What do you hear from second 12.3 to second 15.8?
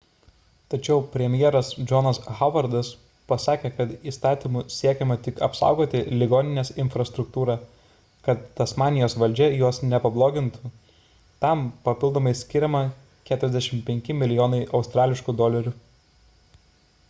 skiriama 45 milijonai aud